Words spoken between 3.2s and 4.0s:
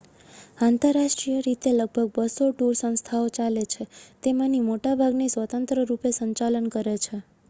ચાલે છે